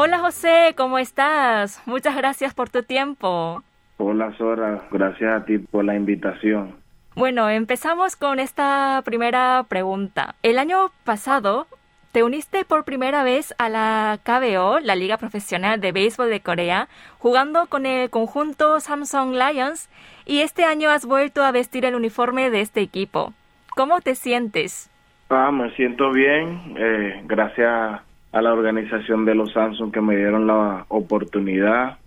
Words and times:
Hola 0.00 0.20
José, 0.20 0.74
¿cómo 0.76 1.00
estás? 1.00 1.82
Muchas 1.84 2.16
gracias 2.16 2.54
por 2.54 2.68
tu 2.68 2.84
tiempo. 2.84 3.64
Hola 3.96 4.32
Sora, 4.38 4.84
gracias 4.92 5.42
a 5.42 5.44
ti 5.44 5.58
por 5.58 5.84
la 5.84 5.96
invitación. 5.96 6.76
Bueno, 7.16 7.50
empezamos 7.50 8.14
con 8.14 8.38
esta 8.38 9.02
primera 9.04 9.66
pregunta. 9.68 10.36
El 10.44 10.60
año 10.60 10.92
pasado 11.02 11.66
te 12.12 12.22
uniste 12.22 12.64
por 12.64 12.84
primera 12.84 13.24
vez 13.24 13.52
a 13.58 13.68
la 13.68 14.20
KBO, 14.22 14.78
la 14.78 14.94
Liga 14.94 15.16
Profesional 15.16 15.80
de 15.80 15.90
Béisbol 15.90 16.30
de 16.30 16.42
Corea, 16.42 16.86
jugando 17.18 17.66
con 17.66 17.84
el 17.84 18.08
conjunto 18.08 18.78
Samsung 18.78 19.34
Lions 19.34 19.90
y 20.24 20.42
este 20.42 20.62
año 20.62 20.90
has 20.90 21.06
vuelto 21.06 21.42
a 21.42 21.50
vestir 21.50 21.84
el 21.84 21.96
uniforme 21.96 22.50
de 22.50 22.60
este 22.60 22.82
equipo. 22.82 23.32
¿Cómo 23.74 24.00
te 24.00 24.14
sientes? 24.14 24.92
Ah, 25.28 25.50
me 25.50 25.74
siento 25.74 26.12
bien, 26.12 26.76
eh, 26.78 27.20
gracias 27.24 28.00
a 28.32 28.42
la 28.42 28.52
organización 28.52 29.24
de 29.24 29.34
los 29.34 29.52
Samsung 29.52 29.92
que 29.92 30.00
me 30.00 30.16
dieron 30.16 30.46
la 30.46 30.84
oportunidad 30.88 31.98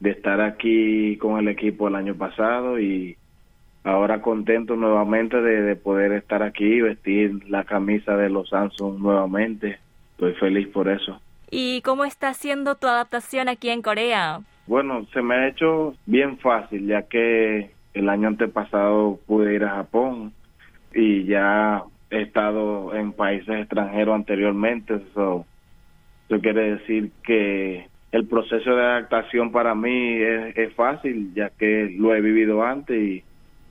de 0.00 0.10
estar 0.10 0.40
aquí 0.40 1.16
con 1.18 1.38
el 1.38 1.48
equipo 1.48 1.88
el 1.88 1.94
año 1.94 2.14
pasado 2.14 2.80
y 2.80 3.16
ahora 3.84 4.22
contento 4.22 4.76
nuevamente 4.76 5.40
de, 5.40 5.76
poder 5.76 6.12
estar 6.12 6.42
aquí 6.42 6.64
y 6.64 6.80
vestir 6.80 7.48
la 7.48 7.64
camisa 7.64 8.16
de 8.16 8.30
los 8.30 8.48
Samsung 8.48 8.98
nuevamente. 8.98 9.78
Estoy 10.12 10.34
feliz 10.34 10.68
por 10.68 10.88
eso. 10.88 11.20
¿Y 11.50 11.82
cómo 11.82 12.04
está 12.04 12.32
siendo 12.32 12.76
tu 12.76 12.86
adaptación 12.86 13.48
aquí 13.48 13.70
en 13.70 13.82
Corea? 13.82 14.40
Bueno, 14.66 15.06
se 15.12 15.20
me 15.20 15.34
ha 15.34 15.48
hecho 15.48 15.94
bien 16.06 16.38
fácil 16.38 16.86
ya 16.86 17.02
que 17.02 17.70
el 17.92 18.08
año 18.08 18.28
antepasado 18.28 19.18
pude 19.26 19.54
ir 19.54 19.64
a 19.64 19.76
Japón 19.76 20.32
y 20.94 21.24
ya 21.24 21.82
he 22.10 22.22
estado 22.22 22.94
en 22.94 23.12
países 23.12 23.48
extranjeros 23.60 24.14
anteriormente. 24.14 24.94
Eso, 24.94 25.46
eso 26.28 26.40
quiere 26.40 26.76
decir 26.76 27.12
que 27.24 27.88
el 28.12 28.26
proceso 28.26 28.74
de 28.74 28.82
adaptación 28.82 29.52
para 29.52 29.74
mí 29.74 30.14
es, 30.14 30.56
es 30.56 30.74
fácil 30.74 31.32
ya 31.34 31.50
que 31.50 31.94
lo 31.96 32.14
he 32.14 32.20
vivido 32.20 32.62
antes 32.62 33.00
y 33.00 33.24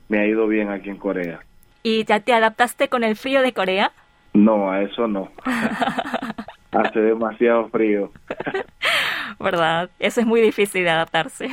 me 0.08 0.18
ha 0.18 0.26
ido 0.26 0.48
bien 0.48 0.70
aquí 0.70 0.90
en 0.90 0.96
Corea. 0.96 1.40
¿Y 1.82 2.04
ya 2.04 2.20
te 2.20 2.32
adaptaste 2.32 2.88
con 2.88 3.04
el 3.04 3.16
frío 3.16 3.42
de 3.42 3.52
Corea? 3.52 3.92
No, 4.32 4.70
a 4.70 4.82
eso 4.82 5.06
no. 5.06 5.30
Hace 6.72 7.00
demasiado 7.00 7.68
frío. 7.68 8.12
¿Verdad? 9.40 9.90
Eso 9.98 10.20
es 10.20 10.26
muy 10.26 10.40
difícil 10.40 10.84
de 10.84 10.90
adaptarse. 10.90 11.48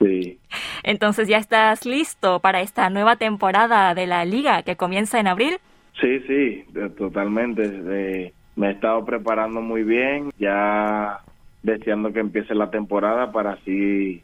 Sí. 0.00 0.38
Entonces, 0.82 1.28
¿ya 1.28 1.38
estás 1.38 1.84
listo 1.84 2.40
para 2.40 2.60
esta 2.60 2.88
nueva 2.88 3.16
temporada 3.16 3.94
de 3.94 4.06
la 4.06 4.24
liga 4.24 4.62
que 4.62 4.76
comienza 4.76 5.18
en 5.18 5.26
abril? 5.26 5.58
Sí, 6.00 6.20
sí, 6.26 6.64
totalmente. 6.96 8.32
me 8.56 8.68
he 8.68 8.70
estado 8.70 9.04
preparando 9.04 9.60
muy 9.60 9.84
bien, 9.84 10.30
ya 10.38 11.20
deseando 11.62 12.12
que 12.12 12.20
empiece 12.20 12.54
la 12.54 12.70
temporada 12.70 13.32
para 13.32 13.52
así 13.52 14.22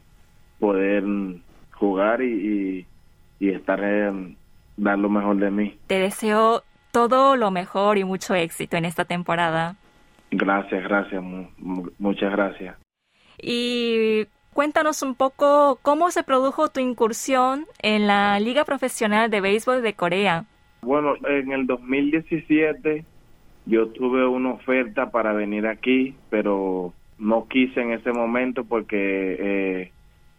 poder 0.59 1.03
jugar 1.71 2.21
y, 2.21 2.85
y 3.39 3.49
estar 3.49 3.83
en 3.83 4.37
dar 4.77 4.99
lo 4.99 5.09
mejor 5.09 5.37
de 5.37 5.51
mí. 5.51 5.77
Te 5.87 5.99
deseo 5.99 6.63
todo 6.91 7.35
lo 7.35 7.51
mejor 7.51 7.97
y 7.97 8.03
mucho 8.03 8.35
éxito 8.35 8.77
en 8.77 8.85
esta 8.85 9.05
temporada. 9.05 9.75
Gracias, 10.29 10.83
gracias, 10.83 11.23
muchas 11.57 12.31
gracias. 12.31 12.77
Y 13.41 14.27
cuéntanos 14.53 15.01
un 15.01 15.15
poco 15.15 15.79
cómo 15.81 16.11
se 16.11 16.23
produjo 16.23 16.69
tu 16.69 16.79
incursión 16.79 17.65
en 17.81 18.07
la 18.07 18.39
Liga 18.39 18.63
Profesional 18.63 19.29
de 19.29 19.41
Béisbol 19.41 19.81
de 19.81 19.93
Corea. 19.93 20.45
Bueno, 20.83 21.13
en 21.27 21.51
el 21.51 21.67
2017 21.67 23.05
yo 23.67 23.87
tuve 23.89 24.25
una 24.25 24.53
oferta 24.53 25.11
para 25.11 25.31
venir 25.31 25.67
aquí, 25.67 26.15
pero 26.31 26.93
no 27.19 27.47
quise 27.47 27.81
en 27.81 27.91
ese 27.91 28.11
momento 28.11 28.65
porque 28.65 29.37
eh, 29.39 29.91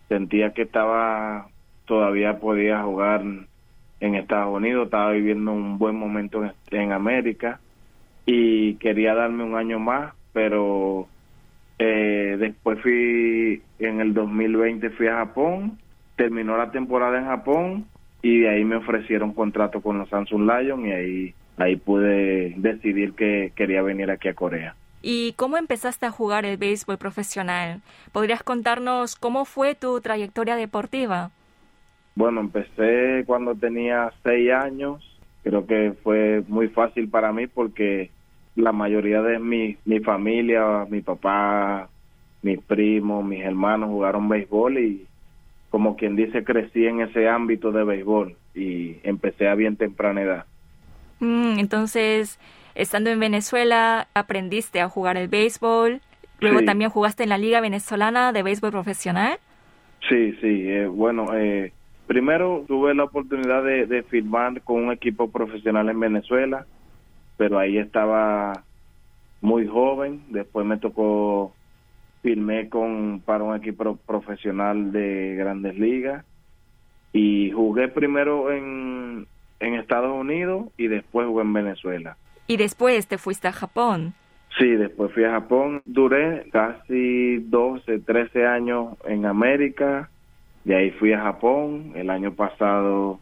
sentía 0.09 0.53
que 0.53 0.63
estaba 0.63 1.47
todavía 1.87 2.41
podía 2.41 2.83
jugar 2.83 3.23
en 4.01 4.15
Estados 4.17 4.53
Unidos, 4.57 4.87
estaba 4.87 5.13
viviendo 5.13 5.53
un 5.53 5.79
buen 5.79 5.95
momento 5.95 6.43
en, 6.71 6.91
América 6.91 7.61
y 8.27 8.75
quería 8.75 9.15
darme 9.15 9.45
un 9.45 9.55
año 9.55 9.79
más, 9.79 10.13
pero 10.33 11.07
eh, 11.79 12.37
después 12.41 12.81
fui, 12.81 13.63
en 13.79 14.01
el 14.01 14.13
2020 14.13 14.91
fui 14.91 15.07
a 15.07 15.19
Japón, 15.19 15.79
terminó 16.17 16.57
la 16.57 16.73
temporada 16.73 17.19
en 17.19 17.27
Japón 17.27 17.87
y 18.23 18.41
de 18.41 18.49
ahí 18.49 18.65
me 18.65 18.77
ofrecieron 18.77 19.35
contrato 19.35 19.81
con 19.81 19.99
los 19.99 20.09
Samsung 20.09 20.49
Lions 20.49 20.87
y 20.87 20.93
ahí, 20.93 21.35
ahí 21.57 21.77
pude 21.77 22.55
decidir 22.57 23.15
que 23.15 23.53
quería 23.57 23.83
venir 23.83 24.11
aquí 24.11 24.29
a 24.29 24.35
Corea. 24.35 24.77
¿Y 25.03 25.33
cómo 25.33 25.57
empezaste 25.57 26.07
a 26.07 26.13
jugar 26.13 26.45
el 26.47 26.57
béisbol 26.57 26.97
profesional? 26.97 27.81
¿Podrías 28.13 28.45
contarnos 28.45 29.17
cómo 29.17 29.45
fue 29.45 29.75
tu 29.75 30.01
trayectoria 30.01 30.55
deportiva? 30.55 31.33
Bueno, 32.15 32.41
empecé 32.41 33.25
cuando 33.27 33.57
tenía 33.57 34.13
seis 34.23 34.53
años. 34.53 35.05
Creo 35.43 35.67
que 35.67 35.95
fue 36.05 36.45
muy 36.47 36.69
fácil 36.69 37.09
para 37.09 37.33
mí 37.33 37.49
porque 37.49 38.11
la 38.55 38.71
mayoría 38.71 39.23
de 39.23 39.41
mi, 39.41 39.77
mi 39.85 39.99
familia, 39.99 40.87
mi 40.89 41.01
papá, 41.01 41.89
mis 42.43 42.61
primos, 42.61 43.25
mis 43.25 43.43
hermanos 43.43 43.89
jugaron 43.89 44.29
béisbol 44.29 44.79
y 44.79 45.07
como 45.73 45.97
quien 45.97 46.15
dice 46.15 46.45
crecí 46.45 46.87
en 46.87 47.01
ese 47.01 47.29
ámbito 47.29 47.73
de 47.73 47.83
béisbol 47.83 48.37
y 48.55 48.99
empecé 49.03 49.49
a 49.49 49.57
bien 49.57 49.77
temprana 49.77 50.23
edad. 50.23 50.45
Mm, 51.19 51.59
entonces, 51.59 52.39
estando 52.77 53.11
en 53.11 53.19
Venezuela, 53.19 54.07
aprendiste 54.15 54.81
a 54.81 54.89
jugar 54.89 55.17
el 55.17 55.27
béisbol. 55.27 56.01
Luego 56.39 56.63
también 56.63 56.91
jugaste 56.91 57.25
en 57.25 57.29
la 57.29 57.39
Liga 57.39 57.61
Venezolana 57.61 58.33
de 58.33 58.45
Béisbol 58.45 58.71
Profesional. 58.71 59.39
Sí, 60.09 60.33
sí. 60.41 60.69
Eh, 60.69 60.87
bueno, 60.87 61.35
eh, 61.35 61.73
Primero 62.13 62.65
tuve 62.69 62.95
la 62.95 63.05
oportunidad 63.05 63.65
de, 63.65 64.03
firmar 64.03 64.61
con 64.61 64.85
un 64.85 64.93
equipo 64.93 65.31
profesional 65.31 65.89
en 65.89 65.99
Venezuela, 65.99 66.67
pero 67.39 67.59
ahí 67.59 67.79
estaba 67.79 68.65
muy 69.41 69.67
joven. 69.67 70.23
Después 70.29 70.67
me 70.67 70.77
tocó 70.77 71.55
firmé 72.23 72.69
con 72.69 73.21
para 73.25 73.45
un 73.45 73.57
equipo 73.57 73.97
profesional 73.97 74.93
de 74.93 75.35
Grandes 75.37 75.79
Ligas 75.79 76.25
y 77.13 77.51
jugué 77.51 77.89
primero 77.89 78.51
en, 78.53 79.27
en 79.61 79.75
Estados 79.75 80.13
Unidos 80.13 80.69
y 80.77 80.89
después 80.89 81.27
jugué 81.27 81.43
en 81.43 81.53
Venezuela. 81.53 82.17
¿Y 82.47 82.57
después 82.57 83.07
te 83.07 83.19
fuiste 83.19 83.49
a 83.49 83.53
Japón? 83.53 84.15
Sí, 84.59 84.69
después 84.71 85.13
fui 85.13 85.25
a 85.25 85.33
Japón. 85.33 85.83
Duré 85.85 86.49
casi 86.51 87.39
12, 87.39 88.01
13 88.01 88.47
años 88.47 88.97
en 89.07 89.27
América 89.27 90.11
de 90.65 90.77
ahí 90.77 90.91
fui 90.93 91.13
a 91.13 91.21
Japón, 91.21 91.93
el 91.97 92.09
año 92.11 92.35
pasado 92.35 93.19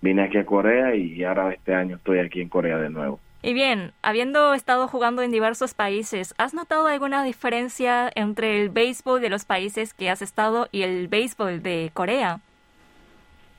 vine 0.00 0.22
aquí 0.22 0.38
a 0.38 0.46
Corea 0.46 0.94
y 0.94 1.24
ahora 1.24 1.52
este 1.52 1.74
año 1.74 1.96
estoy 1.96 2.18
aquí 2.18 2.40
en 2.40 2.48
Corea 2.48 2.78
de 2.78 2.90
nuevo. 2.90 3.18
Y 3.46 3.52
bien, 3.52 3.92
habiendo 4.00 4.54
estado 4.54 4.88
jugando 4.88 5.20
en 5.20 5.30
diversos 5.30 5.74
países, 5.74 6.34
¿has 6.38 6.54
notado 6.54 6.86
alguna 6.86 7.22
diferencia 7.22 8.10
entre 8.14 8.62
el 8.62 8.70
béisbol 8.70 9.20
de 9.20 9.28
los 9.28 9.44
países 9.44 9.92
que 9.92 10.08
has 10.08 10.22
estado 10.22 10.68
y 10.72 10.80
el 10.80 11.08
béisbol 11.08 11.62
de 11.62 11.90
Corea? 11.92 12.40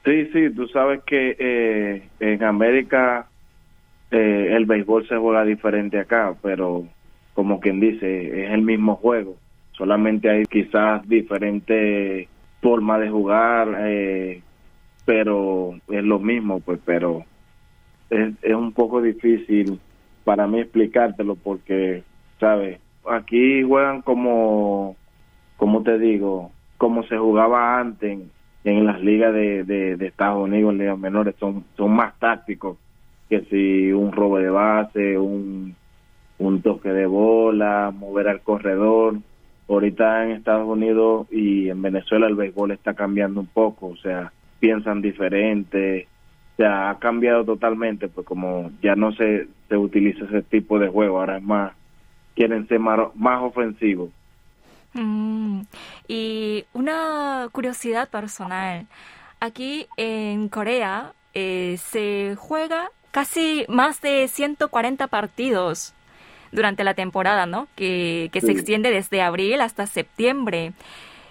Sí, 0.04 0.26
sí, 0.34 0.50
tú 0.56 0.68
sabes 0.70 1.04
que 1.04 1.36
eh, 1.38 2.10
en 2.20 2.44
América 2.44 3.28
eh, 4.10 4.54
el 4.54 4.66
béisbol 4.66 5.08
se 5.08 5.18
juega 5.18 5.46
diferente 5.46 6.00
acá, 6.00 6.34
pero 6.42 6.86
como 7.36 7.60
quien 7.60 7.80
dice, 7.80 8.46
es 8.46 8.52
el 8.54 8.64
mismo 8.64 8.96
juego, 8.96 9.36
solamente 9.74 10.32
hay 10.32 10.46
quizás 10.46 11.08
diferentes 11.08 12.28
forma 12.60 12.98
de 12.98 13.10
jugar, 13.12 13.68
eh, 13.82 14.42
pero 15.06 15.76
es 15.90 16.04
lo 16.04 16.18
mismo, 16.18 16.60
pues, 16.60 16.80
pero 16.84 17.24
es, 18.10 18.34
es 18.42 18.54
un 18.54 18.72
poco 18.72 19.02
difícil 19.02 19.80
para 20.26 20.48
mí 20.48 20.60
explicártelo 20.60 21.36
porque, 21.36 22.04
¿sabes? 22.40 22.80
Aquí 23.10 23.64
juegan 23.64 24.02
como, 24.02 24.98
como 25.56 25.84
te 25.84 25.98
digo, 25.98 26.52
como 26.78 27.04
se 27.04 27.18
jugaba 27.18 27.80
antes 27.80 28.20
en, 28.66 28.86
las 28.86 29.02
ligas 29.02 29.34
de, 29.34 29.64
de, 29.64 30.06
Estados 30.06 30.44
Unidos, 30.44 30.74
en 30.74 30.80
ligas 30.80 31.00
menores, 31.00 31.36
son, 31.40 31.64
son 31.78 31.92
más 31.92 32.18
tácticos 32.20 32.78
que 33.30 33.42
si 33.46 33.94
un 33.94 34.12
robo 34.12 34.40
de 34.40 34.50
base, 34.50 35.18
un, 35.18 35.76
un 36.40 36.62
toque 36.62 36.90
de 36.90 37.06
bola, 37.06 37.94
mover 37.96 38.28
al 38.28 38.42
corredor 38.42 39.16
ahorita 39.68 40.26
en 40.26 40.32
Estados 40.32 40.68
Unidos 40.68 41.28
y 41.32 41.70
en 41.70 41.82
Venezuela 41.82 42.28
el 42.28 42.36
béisbol 42.36 42.72
está 42.72 42.94
cambiando 42.94 43.40
un 43.40 43.48
poco, 43.48 43.88
o 43.88 43.98
sea, 43.98 44.32
piensan 44.60 45.02
diferente, 45.02 46.08
o 46.56 46.58
sea, 46.58 46.90
ha 46.90 47.00
cambiado 47.00 47.44
totalmente, 47.44 48.08
pues 48.08 48.26
como 48.26 48.72
ya 48.82 48.96
no 48.96 49.12
se, 49.12 49.50
se 49.68 49.76
utiliza 49.76 50.24
ese 50.24 50.42
tipo 50.42 50.80
de 50.80 50.88
juego, 50.88 51.20
ahora 51.20 51.38
es 51.38 51.44
más, 51.44 51.74
quieren 52.34 52.66
ser 52.70 52.80
más, 52.80 53.14
más 53.14 53.44
ofensivos. 53.44 54.10
Mm, 54.94 55.64
y 56.08 56.64
una 56.72 57.50
curiosidad 57.52 58.08
personal, 58.08 58.88
aquí 59.42 59.88
en 59.98 60.48
Corea 60.48 61.12
eh, 61.34 61.76
se 61.78 62.38
juega 62.38 62.90
casi 63.12 63.66
más 63.68 64.00
de 64.00 64.30
140 64.30 65.08
partidos 65.08 65.94
durante 66.54 66.86
la 66.86 66.94
temporada, 66.94 67.46
¿no? 67.46 67.68
Que, 67.76 68.30
que 68.32 68.40
se 68.40 68.54
extiende 68.54 68.92
desde 68.92 69.22
abril 69.22 69.60
hasta 69.60 69.88
septiembre. 69.88 70.72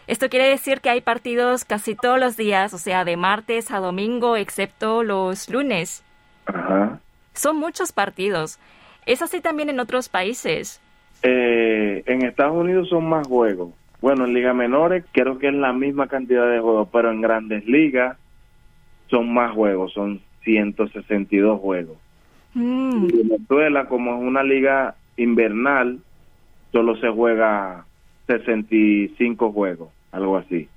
Esto 0.07 0.29
quiere 0.29 0.49
decir 0.49 0.81
que 0.81 0.91
hay 0.91 1.01
partidos 1.01 1.65
casi 1.65 1.95
todos 1.95 2.21
los 2.21 2.37
días, 2.37 2.75
o 2.75 2.79
sea, 2.79 3.05
de 3.05 3.17
martes 3.17 3.71
a 3.71 3.79
domingo, 3.79 4.37
excepto 4.37 5.03
los 5.03 5.49
lunes. 5.49 6.05
Ajá. 6.47 7.01
Son 7.33 7.57
muchos 7.57 7.93
partidos. 7.93 8.59
¿Es 9.07 9.23
así 9.23 9.41
también 9.41 9.71
en 9.71 9.81
otros 9.81 10.09
países? 10.09 10.81
Eh, 11.23 12.03
en 12.07 12.25
Estados 12.25 12.55
Unidos 12.55 12.89
son 12.89 13.09
más 13.09 13.27
juegos. 13.27 13.71
Bueno, 14.01 14.27
en 14.27 14.35
ligas 14.35 14.55
menores 14.55 15.05
creo 15.13 15.39
que 15.39 15.49
es 15.49 15.55
la 15.55 15.73
misma 15.73 16.09
cantidad 16.09 16.51
de 16.51 16.61
juegos, 16.61 16.89
pero 16.93 17.11
en 17.11 17.23
grandes 17.23 17.67
ligas 17.67 18.19
son 19.09 19.33
más 19.33 19.53
juegos, 19.53 19.93
son 19.95 20.21
162 20.43 21.61
juegos. 21.61 21.97
Mm. 22.53 22.93
En 22.93 23.29
Venezuela, 23.29 23.87
como 23.87 24.15
es 24.15 24.23
una 24.23 24.43
liga 24.43 24.97
invernal, 25.17 26.01
solo 26.73 26.97
se 26.97 27.09
juega 27.09 27.87
65 28.27 29.53
juegos, 29.53 29.91
algo 30.15 30.37
así. 30.37 30.69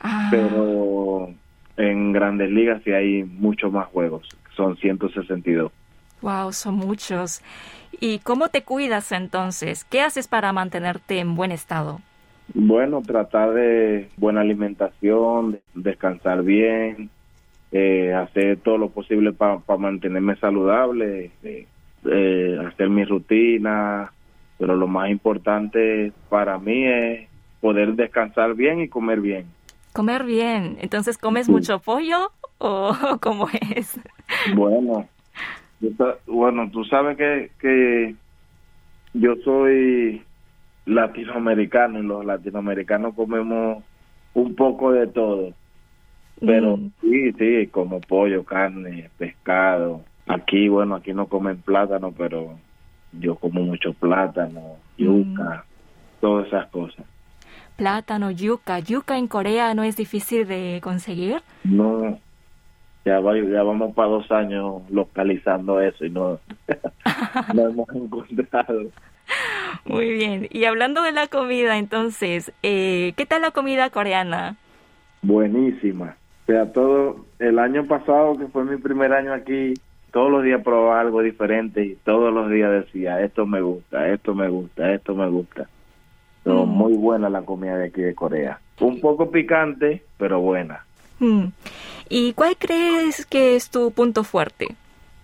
Ah, 0.00 0.28
Pero 0.30 1.28
en 1.76 2.12
grandes 2.12 2.50
ligas 2.50 2.82
sí 2.84 2.92
hay 2.92 3.24
muchos 3.24 3.72
más 3.72 3.86
juegos, 3.88 4.28
son 4.56 4.76
162. 4.76 5.70
wow, 6.22 6.52
son 6.52 6.74
muchos. 6.76 7.42
¿Y 8.00 8.18
cómo 8.20 8.48
te 8.48 8.62
cuidas 8.62 9.12
entonces? 9.12 9.84
¿Qué 9.84 10.00
haces 10.00 10.26
para 10.26 10.52
mantenerte 10.52 11.18
en 11.18 11.34
buen 11.34 11.52
estado? 11.52 12.00
Bueno, 12.54 13.02
tratar 13.02 13.52
de 13.54 14.08
buena 14.16 14.40
alimentación, 14.40 15.52
de- 15.52 15.62
descansar 15.74 16.42
bien, 16.42 17.10
eh, 17.72 18.12
hacer 18.14 18.58
todo 18.58 18.78
lo 18.78 18.90
posible 18.90 19.32
para 19.32 19.60
mantenerme 19.78 20.36
saludable, 20.36 21.30
eh, 21.42 21.66
eh, 22.10 22.58
hacer 22.68 22.88
mi 22.90 23.04
rutina, 23.04 24.12
pero 24.58 24.76
lo 24.76 24.86
más 24.86 25.10
importante 25.10 26.12
para 26.28 26.58
mí 26.58 26.84
es 26.86 27.28
poder 27.64 27.94
descansar 27.94 28.52
bien 28.54 28.82
y 28.82 28.88
comer 28.88 29.22
bien. 29.22 29.46
Comer 29.94 30.24
bien. 30.24 30.76
Entonces, 30.82 31.16
¿comes 31.16 31.46
Sí. 31.46 31.52
mucho 31.52 31.78
pollo 31.78 32.30
o 32.58 32.92
cómo 33.22 33.48
es? 33.74 33.98
Bueno, 34.54 35.08
bueno, 36.26 36.70
tú 36.70 36.84
sabes 36.84 37.16
que, 37.16 37.50
que 37.58 38.14
yo 39.14 39.34
soy 39.42 40.22
latinoamericano 40.84 42.00
y 42.00 42.02
los 42.02 42.22
latinoamericanos 42.26 43.14
comemos 43.14 43.82
un 44.34 44.54
poco 44.54 44.92
de 44.92 45.06
todo. 45.06 45.54
Pero 46.40 46.76
Mm. 46.76 46.90
sí, 47.00 47.32
sí, 47.38 47.66
como 47.68 48.00
pollo, 48.02 48.44
carne, 48.44 49.08
pescado. 49.16 50.02
Aquí, 50.26 50.68
bueno, 50.68 50.96
aquí 50.96 51.14
no 51.14 51.28
comen 51.28 51.56
plátano, 51.62 52.12
pero 52.12 52.58
yo 53.12 53.36
como 53.36 53.62
mucho 53.62 53.94
plátano, 53.94 54.76
yuca, 54.98 55.64
todas 56.20 56.46
esas 56.48 56.66
cosas. 56.70 57.06
Plátano, 57.76 58.30
yuca. 58.30 58.78
¿Yuca 58.78 59.18
en 59.18 59.26
Corea 59.28 59.74
no 59.74 59.82
es 59.82 59.96
difícil 59.96 60.46
de 60.46 60.80
conseguir? 60.82 61.42
No, 61.64 62.18
ya, 63.04 63.20
va- 63.20 63.36
ya 63.38 63.62
vamos 63.62 63.94
para 63.94 64.08
dos 64.08 64.30
años 64.30 64.82
localizando 64.90 65.80
eso 65.80 66.04
y 66.04 66.10
no, 66.10 66.38
no 67.54 67.68
hemos 67.68 67.88
encontrado. 67.94 68.82
Muy 69.84 70.12
bien. 70.12 70.46
Y 70.50 70.64
hablando 70.66 71.02
de 71.02 71.12
la 71.12 71.26
comida, 71.26 71.78
entonces, 71.78 72.52
eh, 72.62 73.12
¿qué 73.16 73.26
tal 73.26 73.42
la 73.42 73.50
comida 73.50 73.90
coreana? 73.90 74.56
Buenísima. 75.22 76.16
O 76.42 76.46
sea, 76.46 76.72
todo 76.72 77.24
el 77.38 77.58
año 77.58 77.86
pasado, 77.86 78.36
que 78.38 78.46
fue 78.46 78.64
mi 78.64 78.76
primer 78.76 79.12
año 79.12 79.32
aquí, 79.32 79.74
todos 80.12 80.30
los 80.30 80.44
días 80.44 80.62
probaba 80.62 81.00
algo 81.00 81.22
diferente 81.22 81.84
y 81.84 81.96
todos 82.04 82.32
los 82.32 82.50
días 82.50 82.70
decía, 82.70 83.20
esto 83.22 83.46
me 83.46 83.60
gusta, 83.62 84.08
esto 84.08 84.34
me 84.34 84.48
gusta, 84.48 84.92
esto 84.92 85.14
me 85.14 85.28
gusta. 85.28 85.68
So, 86.44 86.66
Mm. 86.66 86.68
Muy 86.68 86.94
buena 86.94 87.30
la 87.30 87.42
comida 87.42 87.76
de 87.76 87.86
aquí 87.86 88.02
de 88.02 88.14
Corea. 88.14 88.60
Un 88.80 89.00
poco 89.00 89.30
picante, 89.30 90.02
pero 90.18 90.40
buena. 90.40 90.84
Mm. 91.20 91.46
¿Y 92.08 92.32
cuál 92.34 92.56
crees 92.58 93.24
que 93.26 93.56
es 93.56 93.70
tu 93.70 93.90
punto 93.92 94.24
fuerte? 94.24 94.68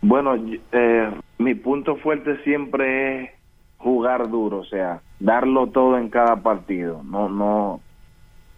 Bueno, 0.02 0.34
eh, 0.72 1.10
mi 1.38 1.54
punto 1.54 1.96
fuerte 1.96 2.42
siempre 2.42 3.24
es 3.24 3.30
jugar 3.78 4.30
duro, 4.30 4.58
o 4.60 4.64
sea, 4.64 5.00
darlo 5.18 5.66
todo 5.66 5.98
en 5.98 6.08
cada 6.08 6.36
partido. 6.36 7.02
No, 7.04 7.28
no, 7.28 7.80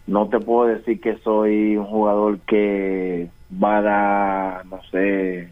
no 0.07 0.27
te 0.29 0.39
puedo 0.39 0.67
decir 0.67 1.01
que 1.01 1.17
soy 1.17 1.75
un 1.75 1.85
jugador 1.85 2.39
que 2.41 3.29
va 3.61 3.77
a 3.77 3.81
dar, 3.81 4.65
no 4.67 4.81
sé, 4.91 5.49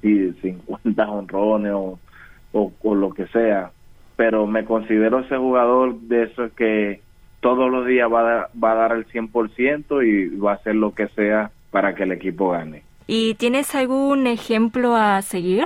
si 0.00 0.32
50 0.32 1.10
honrones 1.10 1.72
o, 1.72 1.98
o, 2.52 2.72
o 2.82 2.94
lo 2.94 3.10
que 3.12 3.26
sea, 3.26 3.70
pero 4.16 4.46
me 4.46 4.64
considero 4.64 5.20
ese 5.20 5.36
jugador 5.36 5.98
de 6.00 6.24
esos 6.24 6.52
que 6.52 7.00
todos 7.40 7.70
los 7.70 7.86
días 7.86 8.10
va 8.12 8.20
a 8.20 8.22
dar, 8.22 8.50
va 8.62 8.72
a 8.72 8.74
dar 8.74 8.92
el 8.92 9.06
100% 9.06 10.06
y 10.06 10.36
va 10.36 10.52
a 10.52 10.54
hacer 10.54 10.74
lo 10.76 10.94
que 10.94 11.08
sea 11.08 11.50
para 11.70 11.94
que 11.94 12.04
el 12.04 12.12
equipo 12.12 12.50
gane. 12.50 12.82
¿Y 13.06 13.34
tienes 13.34 13.74
algún 13.74 14.26
ejemplo 14.26 14.96
a 14.96 15.20
seguir? 15.22 15.64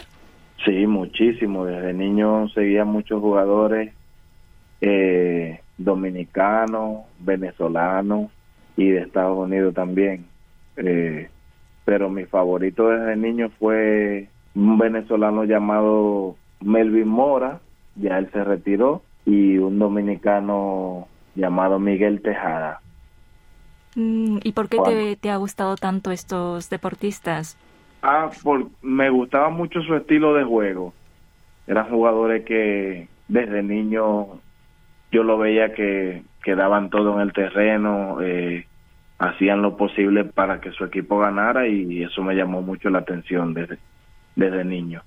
Sí, 0.65 0.87
muchísimo. 0.87 1.65
Desde 1.65 1.93
niño 1.95 2.49
seguía 2.49 2.85
muchos 2.85 3.21
jugadores 3.21 3.93
eh, 4.81 5.61
dominicanos, 5.77 7.03
venezolanos 7.21 8.31
y 8.77 8.89
de 8.91 9.01
Estados 9.01 9.39
Unidos 9.39 9.75
también. 9.75 10.27
Eh, 10.77 11.29
pero 11.85 12.11
mi 12.11 12.25
favorito 12.25 12.89
desde 12.89 13.17
niño 13.17 13.51
fue 13.59 14.29
un 14.55 14.79
venezolano 14.79 15.45
llamado 15.45 16.37
Melvin 16.61 17.09
Mora, 17.09 17.61
ya 17.99 18.19
él 18.19 18.29
se 18.33 18.45
retiró, 18.45 19.03
y 19.25 19.59
un 19.59 19.79
dominicano 19.79 21.07
llamado 21.35 21.79
Miguel 21.79 22.23
Tejada. 22.23 22.81
Mm, 23.95 24.39
¿Y 24.43 24.53
por 24.53 24.69
qué 24.69 24.79
te, 24.85 25.17
te 25.17 25.31
ha 25.31 25.37
gustado 25.37 25.77
tanto 25.77 26.11
estos 26.11 26.71
deportistas? 26.71 27.59
Ah, 28.03 28.31
por, 28.43 28.69
me 28.81 29.11
gustaba 29.11 29.51
mucho 29.51 29.83
su 29.83 29.95
estilo 29.95 30.35
de 30.35 30.45
juego. 30.45 30.95
Eran 31.67 31.89
jugadores 31.91 32.45
que 32.45 33.09
desde 33.29 33.63
niño 33.63 34.41
yo 35.11 35.23
lo 35.23 35.39
veía 35.39 35.75
que, 35.75 36.23
que 36.43 36.55
daban 36.55 36.91
todo 36.91 37.15
en 37.15 37.21
el 37.21 37.33
terreno, 37.33 38.19
eh, 38.23 38.67
hacían 39.19 39.63
lo 39.63 39.77
posible 39.77 40.25
para 40.25 40.61
que 40.61 40.71
su 40.73 40.85
equipo 40.85 41.19
ganara 41.19 41.67
y 41.67 42.03
eso 42.03 42.23
me 42.23 42.35
llamó 42.35 42.63
mucho 42.63 42.89
la 42.91 43.01
atención 43.01 43.53
desde, 43.53 43.79
desde 44.37 44.65
niño. 44.65 45.03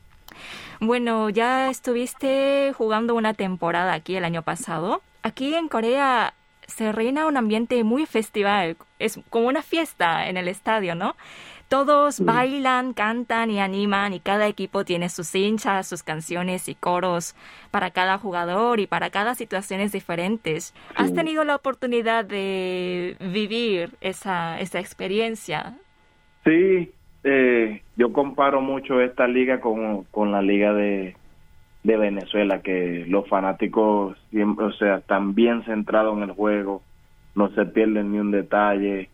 Bueno, 0.83 1.29
ya 1.29 1.69
estuviste 1.69 2.73
jugando 2.75 3.13
una 3.13 3.35
temporada 3.35 3.93
aquí 3.93 4.15
el 4.15 4.25
año 4.25 4.41
pasado. 4.41 5.03
Aquí 5.21 5.53
en 5.53 5.67
Corea 5.67 6.33
se 6.65 6.91
reina 6.91 7.27
un 7.27 7.37
ambiente 7.37 7.83
muy 7.83 8.07
festival. 8.07 8.75
Es 8.97 9.19
como 9.29 9.47
una 9.47 9.61
fiesta 9.61 10.27
en 10.27 10.37
el 10.37 10.47
estadio, 10.47 10.95
¿no? 10.95 11.15
Todos 11.69 12.15
Sí. 12.15 12.23
bailan, 12.23 12.93
cantan 12.93 13.51
y 13.51 13.59
animan 13.59 14.13
y 14.13 14.19
cada 14.19 14.47
equipo 14.47 14.83
tiene 14.83 15.09
sus 15.09 15.35
hinchas, 15.35 15.87
sus 15.87 16.01
canciones 16.01 16.67
y 16.67 16.73
coros 16.73 17.35
para 17.69 17.91
cada 17.91 18.17
jugador 18.17 18.79
y 18.79 18.87
para 18.87 19.11
cada 19.11 19.35
situaciones 19.35 19.91
diferentes. 19.91 20.73
¿Has 20.95 21.13
tenido 21.13 21.43
la 21.43 21.55
oportunidad 21.55 22.25
de 22.25 23.17
vivir 23.19 23.91
esa, 24.01 24.59
esa 24.59 24.79
experiencia? 24.79 25.75
Sí, 26.43 26.91
eh, 27.23 27.81
yo 27.95 28.13
comparo 28.13 28.61
mucho 28.61 29.01
esta 29.01 29.27
liga 29.27 29.59
con, 29.59 30.03
con 30.05 30.31
la 30.31 30.41
liga 30.41 30.73
de, 30.73 31.15
de 31.83 31.97
Venezuela, 31.97 32.61
que 32.61 33.05
los 33.07 33.27
fanáticos 33.27 34.17
siempre, 34.29 34.65
o 34.65 34.71
sea, 34.73 34.97
están 34.97 35.35
bien 35.35 35.63
centrados 35.63 36.17
en 36.17 36.23
el 36.23 36.31
juego, 36.31 36.81
no 37.35 37.49
se 37.49 37.65
pierden 37.65 38.11
ni 38.11 38.19
un 38.19 38.31
detalle, 38.31 39.09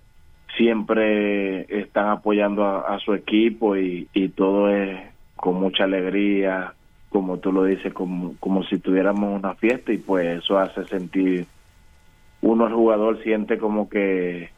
siempre 0.55 1.61
están 1.81 2.09
apoyando 2.09 2.65
a, 2.65 2.95
a 2.95 2.99
su 2.99 3.13
equipo 3.13 3.75
y, 3.75 4.07
y 4.13 4.29
todo 4.29 4.69
es 4.69 4.99
con 5.35 5.55
mucha 5.55 5.83
alegría, 5.83 6.73
como 7.09 7.37
tú 7.37 7.51
lo 7.51 7.63
dices, 7.63 7.93
como, 7.93 8.35
como 8.39 8.63
si 8.63 8.79
tuviéramos 8.79 9.37
una 9.37 9.55
fiesta 9.55 9.93
y 9.93 9.97
pues 9.97 10.39
eso 10.39 10.57
hace 10.57 10.85
sentir, 10.85 11.45
uno 12.41 12.67
el 12.67 12.73
jugador 12.73 13.21
siente 13.23 13.57
como 13.57 13.89
que 13.89 14.49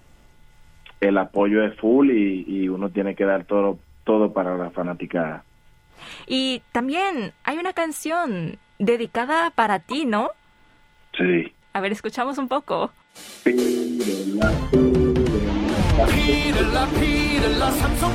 el 1.02 1.18
apoyo 1.18 1.64
es 1.64 1.76
full 1.78 2.12
y, 2.12 2.46
y 2.48 2.70
uno 2.70 2.90
tiene 2.90 3.16
que 3.16 3.26
dar 3.26 3.46
todo, 3.46 3.80
todo 4.04 4.34
para 4.34 4.58
la 4.58 4.70
fanaticada. 4.72 5.44
Y 6.28 6.62
también 6.72 7.34
hay 7.44 7.58
una 7.58 7.74
canción 7.74 8.58
dedicada 8.78 9.52
para 9.52 9.80
ti, 9.80 10.06
¿no? 10.06 10.30
Sí. 11.18 11.54
A 11.74 11.82
ver, 11.82 11.92
escuchamos 11.92 12.38
un 12.38 12.48
poco. 12.48 12.92
Pírela, 13.44 14.52
pírela, 16.02 16.88
pírela, 17.00 17.72
Samsung, 17.72 18.14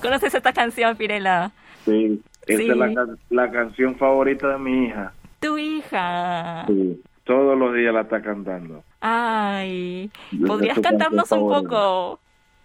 ¿Conoces 0.00 0.34
esta 0.34 0.52
canción, 0.52 0.96
Pirela? 0.96 1.52
Sí, 1.84 2.20
esta 2.46 2.62
sí. 2.62 2.70
es 2.70 2.76
la, 2.76 3.06
la 3.30 3.50
canción 3.52 3.94
favorita 3.96 4.48
de 4.48 4.58
mi 4.58 4.86
hija. 4.86 5.12
Tu 5.42 5.58
hija. 5.58 6.64
Sí. 6.68 7.02
Todos 7.24 7.58
los 7.58 7.74
días 7.74 7.92
la 7.92 8.02
está 8.02 8.22
cantando. 8.22 8.82
Ay, 9.00 10.10
¿podrías 10.46 10.78
cantarnos 10.78 11.30
un 11.32 11.48
poco? 11.48 12.20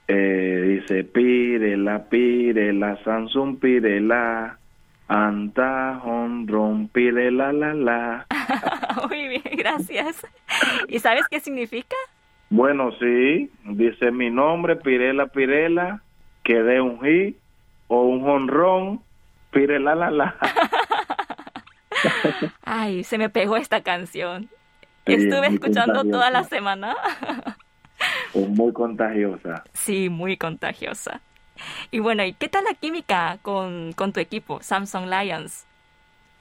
Eh, 0.08 0.80
dice 0.80 1.04
Pirela, 1.04 2.06
Pirela, 2.10 2.98
Samsung 3.04 3.60
Pirela, 3.60 4.58
Anta, 5.08 6.02
Honron, 6.04 6.88
Pirela, 6.88 7.52
la, 7.52 7.74
la. 7.74 8.28
Muy 9.10 9.28
bien, 9.28 9.44
gracias. 9.58 10.26
¿Y 10.88 11.00
sabes 11.00 11.26
qué 11.30 11.40
significa? 11.40 11.96
Bueno, 12.50 12.92
sí, 13.00 13.52
dice 13.66 14.12
mi 14.12 14.30
nombre, 14.30 14.76
Pirela, 14.76 15.28
Pirela, 15.28 16.02
que 16.44 16.62
dé 16.64 16.80
un 16.80 17.02
hit 17.02 17.38
o 17.88 18.04
un 18.04 18.28
honrón, 18.30 19.02
Pirela, 19.52 19.96
la, 19.96 20.12
la. 20.12 20.36
Ay, 22.70 23.06
se 23.06 23.18
me 23.18 23.30
pegó 23.30 23.56
esta 23.56 23.82
canción. 23.82 24.50
Sí, 25.06 25.14
Estuve 25.14 25.48
escuchando 25.48 26.04
toda 26.04 26.30
la 26.30 26.44
semana. 26.44 26.96
Es 28.34 28.50
muy 28.50 28.74
contagiosa. 28.74 29.64
Sí, 29.74 30.10
muy 30.10 30.36
contagiosa. 30.36 31.22
Y 31.92 32.00
bueno, 32.00 32.24
¿y 32.26 32.34
qué 32.34 32.50
tal 32.50 32.66
la 32.66 32.74
química 32.74 33.40
con, 33.42 33.94
con 33.94 34.12
tu 34.12 34.20
equipo, 34.20 34.60
Samsung 34.62 35.08
Lions? 35.08 35.66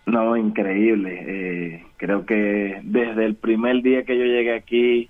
No, 0.04 0.36
increíble. 0.36 1.24
Eh, 1.26 1.86
creo 1.96 2.26
que 2.26 2.80
desde 2.82 3.24
el 3.24 3.36
primer 3.36 3.82
día 3.82 4.04
que 4.04 4.18
yo 4.18 4.24
llegué 4.24 4.54
aquí 4.54 5.08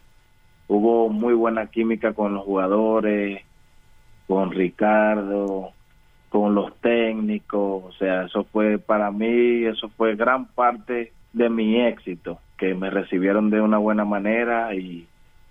hubo 0.69 1.09
muy 1.09 1.33
buena 1.33 1.67
química 1.67 2.13
con 2.13 2.35
los 2.35 2.45
jugadores, 2.45 3.43
con 4.29 4.53
Ricardo, 4.53 5.73
con 6.37 6.55
los 6.55 6.79
técnicos. 6.83 7.85
O 7.85 7.93
sea, 7.93 8.25
eso 8.25 8.45
fue 8.45 8.79
para 8.79 9.11
mí, 9.11 9.65
eso 9.65 9.89
fue 9.97 10.17
gran 10.17 10.45
parte 10.45 11.15
de 11.33 11.49
mi 11.49 11.81
éxito, 11.81 12.41
que 12.59 12.75
me 12.75 12.91
recibieron 12.91 13.49
de 13.49 13.63
una 13.63 13.79
buena 13.79 14.05
manera 14.05 14.75
y 14.75 15.07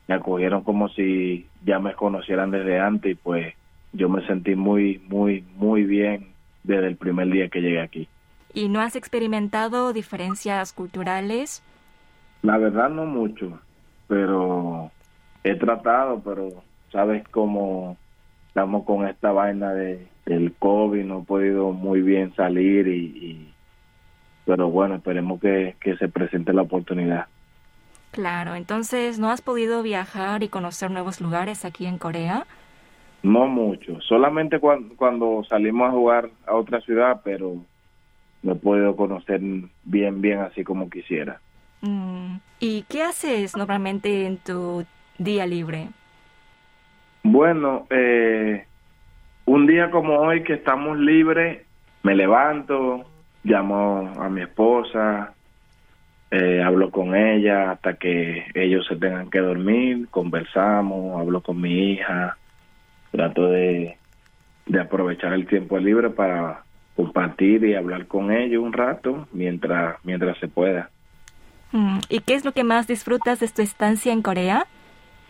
me 0.08 0.14
acogieron 0.14 0.62
como 0.62 0.88
si 0.90 1.48
ya 1.66 1.80
me 1.80 1.96
conocieran 1.96 2.52
desde 2.52 2.80
antes 2.80 3.14
y 3.14 3.16
pues 3.16 3.56
yo 3.94 4.10
me 4.10 4.24
sentí 4.28 4.54
muy, 4.54 5.02
muy, 5.10 5.44
muy 5.56 5.86
bien 5.86 6.28
desde 6.64 6.86
el 6.86 6.98
primer 6.98 7.32
día 7.32 7.50
que 7.50 7.62
llegué 7.62 7.82
aquí. 7.82 8.08
¿Y 8.54 8.70
no 8.70 8.80
has 8.80 8.96
experimentado 8.96 9.92
diferencias 9.92 10.72
culturales? 10.72 11.64
La 12.44 12.60
verdad 12.60 12.92
no 12.92 13.06
mucho, 13.08 13.60
pero 14.08 14.92
he 15.44 15.56
tratado, 15.56 16.22
pero 16.24 16.64
sabes 16.92 17.28
cómo 17.30 17.98
estamos 18.50 18.86
con 18.86 19.08
esta 19.08 19.32
vaina 19.32 19.74
de 19.74 20.14
del 20.26 20.54
COVID, 20.54 21.04
no 21.04 21.20
he 21.22 21.24
podido 21.26 21.72
muy 21.72 22.02
bien 22.02 22.34
salir 22.36 22.88
y, 22.88 23.06
y- 23.06 23.54
pero 24.46 24.70
bueno, 24.70 24.96
esperemos 24.96 25.40
que, 25.42 25.76
que 25.80 25.98
se 25.98 26.08
presente 26.08 26.54
la 26.54 26.62
oportunidad. 26.64 27.28
Claro, 28.12 28.56
entonces 28.56 29.20
no 29.20 29.30
has 29.30 29.42
podido 29.42 29.82
viajar 29.84 30.42
y 30.44 30.50
conocer 30.50 30.90
nuevos 30.92 31.20
lugares 31.20 31.66
aquí 31.66 31.86
en 31.86 31.98
Corea. 31.98 32.46
No 33.24 33.48
mucho, 33.48 34.00
solamente 34.02 34.60
cuan- 34.60 34.90
cuando 34.96 35.44
salimos 35.50 35.90
a 35.90 35.92
jugar 35.92 36.30
a 36.48 36.54
otra 36.56 36.80
ciudad, 36.82 37.22
pero 37.24 37.56
no 38.44 38.52
he 38.52 38.56
podido 38.56 38.96
conocer 38.96 39.42
bien, 39.84 40.22
bien 40.22 40.40
así 40.40 40.64
como 40.64 40.90
quisiera. 40.90 41.40
Mm, 41.82 42.38
¿Y 42.60 42.84
qué 42.84 43.04
haces 43.04 43.58
normalmente 43.58 44.26
en 44.28 44.38
tu 44.38 44.86
día 45.18 45.46
libre? 45.48 45.90
Bueno, 47.24 47.88
eh, 47.90 48.66
un 49.46 49.68
día 49.68 49.92
como 49.92 50.18
hoy 50.20 50.44
que 50.44 50.54
estamos 50.54 50.98
libres, 50.98 51.62
me 52.04 52.16
levanto, 52.16 53.06
llamo 53.44 54.14
a 54.20 54.30
mi 54.30 54.42
esposa, 54.42 55.34
eh, 56.32 56.62
hablo 56.64 56.92
con 56.92 57.16
ella 57.16 57.72
hasta 57.72 57.96
que 57.96 58.46
ellos 58.54 58.86
se 58.88 58.96
tengan 58.96 59.30
que 59.30 59.40
dormir, 59.40 60.08
conversamos, 60.10 61.20
hablo 61.20 61.42
con 61.42 61.62
mi 61.62 61.92
hija, 61.92 62.38
trato 63.12 63.48
de, 63.48 63.98
de 64.66 64.82
aprovechar 64.82 65.34
el 65.34 65.48
tiempo 65.48 65.78
libre 65.78 66.10
para 66.10 66.64
compartir 66.96 67.64
y 67.64 67.76
hablar 67.76 68.08
con 68.08 68.32
ellos 68.32 68.64
un 68.64 68.74
rato 68.74 69.28
mientras 69.32 69.98
mientras 70.04 70.38
se 70.40 70.48
pueda. 70.48 70.90
Mm, 71.72 72.00
¿Y 72.10 72.20
qué 72.22 72.34
es 72.34 72.46
lo 72.46 72.52
que 72.52 72.64
más 72.64 72.88
disfrutas 72.88 73.40
de 73.40 73.48
tu 73.48 73.62
estancia 73.62 74.12
en 74.12 74.22
Corea? 74.22 74.66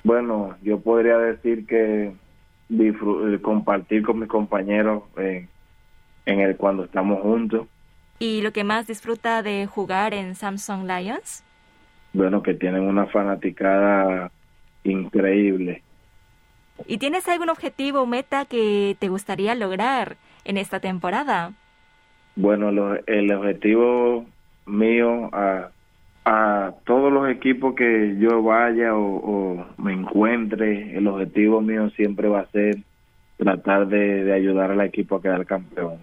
Bueno, 0.04 0.56
yo 0.62 0.80
podría 0.80 1.18
decir 1.18 1.66
que 1.66 2.14
compartir 3.42 4.04
con 4.04 4.20
mis 4.20 4.30
compañeros 4.30 5.04
eh, 5.18 5.48
en 6.26 6.40
el 6.40 6.56
cuando 6.58 6.84
estamos 6.86 7.22
juntos, 7.22 7.68
¿Y 8.18 8.42
lo 8.42 8.54
que 8.54 8.64
más 8.64 8.88
disfruta 8.88 9.44
de 9.44 9.68
jugar 9.68 10.14
en 10.14 10.36
Samsung 10.36 10.86
Lions? 10.88 11.44
bueno, 12.14 12.42
que 12.42 12.54
tienen 12.54 12.82
una 12.84 13.08
fanaticada 13.08 14.32
increíble. 14.86 15.82
¿Y 16.88 16.98
tienes 16.98 17.28
algún 17.28 17.50
objetivo 17.50 18.02
o 18.02 18.06
meta 18.06 18.46
que 18.46 18.96
te 19.00 19.10
gustaría 19.10 19.54
lograr 19.54 20.16
en 20.46 20.58
esta 20.58 20.80
temporada? 20.80 21.52
Bueno, 22.38 22.72
lo- 22.72 22.96
el 23.06 23.32
objetivo 23.34 24.26
mío 24.66 25.30
a, 25.34 25.72
a 26.26 26.74
todos 26.86 27.14
los 27.14 27.30
equipos 27.30 27.76
que 27.76 28.18
yo 28.20 28.42
vaya 28.42 28.96
o, 28.96 29.16
o 29.16 29.66
me 29.78 29.94
encuentre, 29.94 30.98
el 30.98 31.08
objetivo 31.08 31.62
mío 31.62 31.90
siempre 31.92 32.28
va 32.28 32.42
a 32.42 32.48
ser 32.48 32.78
tratar 33.38 33.88
de, 33.88 34.24
de 34.24 34.34
ayudar 34.34 34.72
al 34.72 34.82
equipo 34.82 35.16
a 35.16 35.22
quedar 35.22 35.46
campeón. 35.46 36.00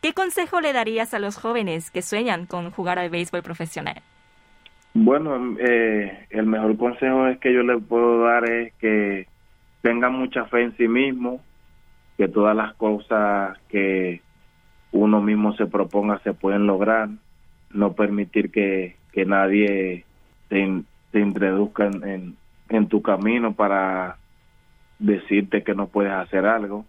¿Qué 0.00 0.14
consejo 0.14 0.60
le 0.60 0.72
darías 0.72 1.14
a 1.14 1.18
los 1.18 1.36
jóvenes 1.36 1.90
que 1.90 2.00
sueñan 2.00 2.46
con 2.46 2.70
jugar 2.70 2.98
al 2.98 3.10
béisbol 3.10 3.42
profesional? 3.42 4.02
Bueno, 4.94 5.56
eh, 5.58 6.26
el 6.30 6.46
mejor 6.46 6.76
consejo 6.78 7.26
es 7.26 7.38
que 7.38 7.52
yo 7.52 7.62
les 7.62 7.82
puedo 7.84 8.20
dar 8.20 8.48
es 8.48 8.72
que 8.74 9.26
tengan 9.82 10.14
mucha 10.14 10.46
fe 10.46 10.62
en 10.62 10.76
sí 10.78 10.88
mismo, 10.88 11.42
que 12.16 12.28
todas 12.28 12.56
las 12.56 12.74
cosas 12.76 13.58
que 13.68 14.22
uno 14.92 15.20
mismo 15.20 15.54
se 15.56 15.66
proponga 15.66 16.18
se 16.20 16.32
pueden 16.32 16.66
lograr, 16.66 17.10
no 17.70 17.92
permitir 17.92 18.50
que, 18.50 18.96
que 19.16 19.24
nadie 19.24 20.04
te, 20.48 20.82
te 21.10 21.20
introduzca 21.20 21.86
en, 21.86 22.04
en, 22.06 22.36
en 22.68 22.86
tu 22.86 23.00
camino 23.00 23.54
para 23.54 24.18
decirte 24.98 25.62
que 25.62 25.74
no 25.74 25.86
puedes 25.86 26.12
hacer 26.12 26.44
algo 26.44 26.84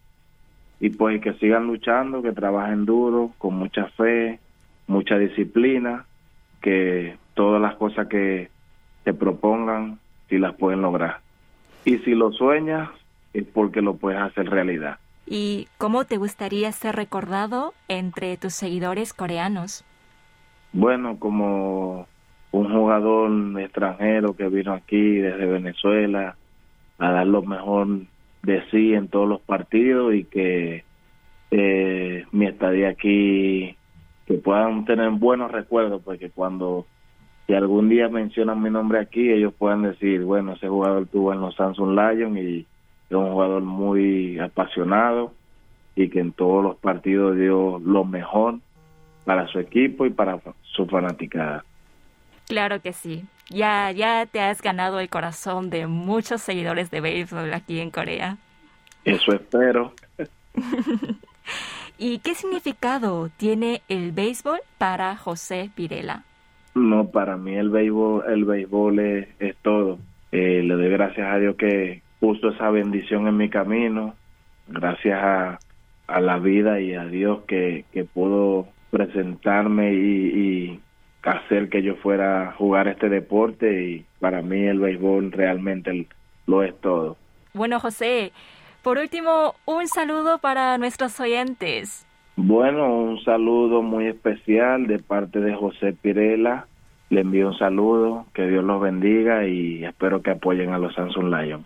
y 0.82 0.90
pues 0.90 1.22
que 1.22 1.36
sigan 1.36 1.68
luchando, 1.68 2.22
que 2.22 2.34
trabajen 2.34 2.86
duro, 2.86 3.32
con 3.38 3.56
mucha 3.56 3.86
fe, 3.92 4.42
mucha 4.88 5.18
disciplina, 5.18 6.06
que 6.62 7.16
todas 7.34 7.62
las 7.62 7.76
cosas 7.76 8.08
que 8.10 8.50
te 9.06 9.14
propongan, 9.14 9.98
si 10.28 10.38
las 10.38 10.54
pueden 10.56 10.82
lograr. 10.82 11.22
Y 11.86 12.00
si 12.00 12.14
lo 12.14 12.34
sueñas, 12.34 12.90
es 13.34 13.46
porque 13.46 13.82
lo 13.82 13.96
puedes 13.96 14.20
hacer 14.20 14.50
realidad. 14.50 14.98
¿Y 15.26 15.70
cómo 15.78 16.04
te 16.04 16.18
gustaría 16.18 16.74
ser 16.74 16.98
recordado 16.98 17.74
entre 17.88 18.36
tus 18.36 18.54
seguidores 18.54 19.14
coreanos? 19.14 19.86
Bueno, 20.74 21.18
como 21.18 22.08
un 22.58 22.74
jugador 22.74 23.62
extranjero 23.62 24.36
que 24.36 24.50
vino 24.50 24.74
aquí 24.74 25.18
desde 25.18 25.46
Venezuela 25.46 26.36
a 26.98 27.12
dar 27.12 27.28
lo 27.28 27.44
mejor 27.44 27.88
de 28.44 28.64
sí 28.72 28.94
en 28.94 29.08
todos 29.08 29.30
los 29.30 29.42
partidos 29.42 30.14
y 30.16 30.24
que 30.24 30.84
eh, 31.52 32.26
mi 32.32 32.48
estadía 32.48 32.90
aquí, 32.90 33.76
que 34.26 34.34
puedan 34.36 34.86
tener 34.86 35.10
buenos 35.12 35.52
recuerdos, 35.52 36.02
porque 36.04 36.30
cuando 36.30 36.86
algún 37.56 37.90
día 37.90 38.10
mencionan 38.10 38.62
mi 38.62 38.70
nombre 38.70 39.00
aquí, 39.00 39.32
ellos 39.32 39.54
puedan 39.58 39.84
decir, 39.84 40.24
bueno, 40.24 40.54
ese 40.54 40.68
jugador 40.68 41.04
estuvo 41.04 41.32
en 41.32 41.40
los 41.40 41.56
Samsung 41.56 41.96
Lions 41.96 42.38
y 42.38 42.66
es 43.10 43.16
un 43.16 43.32
jugador 43.32 43.62
muy 43.64 44.38
apasionado 44.40 45.34
y 45.96 46.10
que 46.10 46.20
en 46.20 46.34
todos 46.34 46.64
los 46.64 46.76
partidos 46.78 47.38
dio 47.38 47.80
lo 47.80 48.04
mejor 48.04 48.56
para 49.24 49.48
su 49.48 49.60
equipo 49.60 50.06
y 50.06 50.10
para 50.10 50.40
su 50.64 50.86
fanaticada. 50.88 51.64
Claro 52.48 52.82
que 52.82 52.94
sí. 52.94 53.26
Ya, 53.50 53.92
ya 53.92 54.26
te 54.26 54.42
has 54.42 54.62
ganado 54.62 55.00
el 55.00 55.10
corazón 55.10 55.70
de 55.70 55.88
muchos 55.88 56.42
seguidores 56.42 56.92
de 56.92 57.02
béisbol 57.02 57.54
aquí 57.54 57.80
en 57.80 57.92
Corea. 57.92 58.38
Eso 59.06 59.34
espero. 59.34 59.94
¿Y 61.98 62.20
qué 62.20 62.36
significado 62.36 63.30
tiene 63.38 63.82
el 63.88 64.12
béisbol 64.12 64.60
para 64.78 65.16
José 65.16 65.70
Pirela? 65.76 66.24
No, 66.76 67.08
para 67.10 67.38
mí 67.38 67.56
el 67.56 67.70
béisbol, 67.70 68.26
el 68.28 68.46
béisbol 68.46 69.00
es, 69.00 69.28
es 69.40 69.56
todo. 69.58 69.98
Eh, 70.32 70.62
le 70.64 70.74
doy 70.76 70.90
gracias 70.90 71.28
a 71.28 71.40
Dios 71.40 71.56
que 71.56 72.02
puso 72.20 72.50
esa 72.50 72.70
bendición 72.70 73.28
en 73.28 73.38
mi 73.38 73.50
camino, 73.50 74.16
gracias 74.68 75.20
a, 75.24 75.60
a 76.08 76.22
la 76.22 76.38
vida 76.38 76.80
y 76.80 76.94
a 76.94 77.06
Dios 77.06 77.40
que, 77.48 77.86
que 77.92 78.04
pudo 78.04 78.68
presentarme 78.92 79.94
y, 79.94 79.98
y 79.98 80.80
hacer 81.24 81.70
que 81.70 81.84
yo 81.84 81.96
fuera 81.96 82.50
a 82.50 82.52
jugar 82.54 82.88
este 82.88 83.10
deporte 83.10 83.84
y 83.84 84.06
para 84.20 84.42
mí 84.42 84.64
el 84.64 84.80
béisbol 84.80 85.32
realmente 85.32 86.08
lo 86.46 86.64
es 86.64 86.80
todo. 86.80 87.18
Bueno, 87.54 87.80
José, 87.80 88.32
por 88.84 88.98
último, 88.98 89.56
un 89.66 89.88
saludo 89.88 90.38
para 90.38 90.78
nuestros 90.78 91.20
oyentes. 91.20 92.06
Bueno, 92.36 92.96
un 92.96 93.20
saludo 93.24 93.82
muy 93.82 94.08
especial 94.08 94.88
de 94.88 95.00
parte 95.00 95.40
de 95.40 95.56
José 95.56 95.94
Pirela. 95.94 96.68
Le 97.10 97.22
envío 97.22 97.48
un 97.48 97.58
saludo, 97.58 98.26
que 98.34 98.48
Dios 98.48 98.64
los 98.64 98.80
bendiga 98.82 99.48
y 99.48 99.84
espero 99.84 100.22
que 100.22 100.32
apoyen 100.32 100.72
a 100.72 100.78
los 100.78 100.94
Samsung 100.94 101.34
Lions. 101.34 101.66